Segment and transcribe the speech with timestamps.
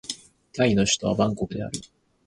[0.53, 1.79] タイの首都はバンコクである